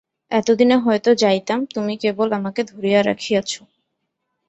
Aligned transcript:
এতদিনে 0.31 0.75
হয়তো 0.77 1.09
যাইতাম, 1.15 1.59
তুমি 1.73 1.93
কেবল 1.97 2.27
আমাকে 2.39 2.61
ধরিয়া 2.71 2.99
রাখিয়াছ। 3.01 3.51